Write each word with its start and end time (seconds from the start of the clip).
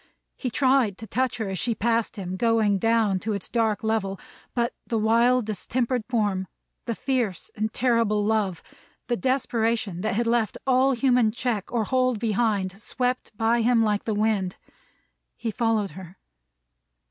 He 0.35 0.49
tried 0.49 0.97
to 0.97 1.05
touch 1.05 1.37
her 1.37 1.47
as 1.47 1.59
she 1.59 1.75
passed 1.75 2.15
him, 2.15 2.35
going 2.35 2.79
down 2.79 3.19
to 3.19 3.33
its 3.33 3.47
dark 3.47 3.83
level; 3.83 4.19
but, 4.55 4.73
the 4.87 4.97
wild 4.97 5.45
distempered 5.45 6.03
form, 6.09 6.47
the 6.85 6.95
fierce 6.95 7.51
and 7.53 7.71
terrible 7.71 8.25
love, 8.25 8.63
the 9.05 9.15
desperation 9.15 10.01
that 10.01 10.15
had 10.15 10.25
left 10.25 10.57
all 10.65 10.93
human 10.93 11.31
check 11.31 11.71
or 11.71 11.83
hold 11.83 12.17
behind, 12.17 12.71
swept 12.81 13.31
by 13.37 13.61
him 13.61 13.83
like 13.83 14.05
the 14.05 14.15
wind. 14.15 14.55
He 15.35 15.51
followed 15.51 15.91
her. 15.91 16.17